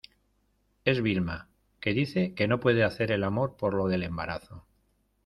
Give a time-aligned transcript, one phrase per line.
[0.83, 1.47] es Vilma,
[1.79, 4.65] que dice que no puede hacer el amor por lo del embarazo.